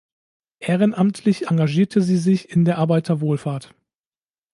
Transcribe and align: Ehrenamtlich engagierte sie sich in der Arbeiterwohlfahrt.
Ehrenamtlich 0.57 1.49
engagierte 1.51 2.01
sie 2.01 2.17
sich 2.17 2.49
in 2.49 2.65
der 2.65 2.79
Arbeiterwohlfahrt. 2.79 3.75